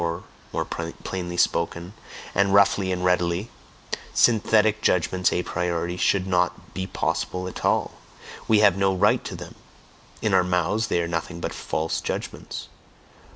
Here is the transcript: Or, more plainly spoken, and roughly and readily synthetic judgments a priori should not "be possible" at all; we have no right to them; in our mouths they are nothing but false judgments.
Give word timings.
Or, 0.03 0.23
more 0.51 0.65
plainly 0.65 1.37
spoken, 1.37 1.93
and 2.33 2.55
roughly 2.55 2.91
and 2.91 3.05
readily 3.05 3.51
synthetic 4.15 4.81
judgments 4.81 5.31
a 5.31 5.43
priori 5.43 5.95
should 5.95 6.25
not 6.25 6.73
"be 6.73 6.87
possible" 6.87 7.47
at 7.47 7.63
all; 7.63 7.91
we 8.47 8.61
have 8.61 8.75
no 8.77 8.95
right 8.95 9.23
to 9.23 9.35
them; 9.35 9.53
in 10.19 10.33
our 10.33 10.43
mouths 10.43 10.87
they 10.87 11.03
are 11.03 11.07
nothing 11.07 11.39
but 11.39 11.53
false 11.53 12.01
judgments. 12.01 12.67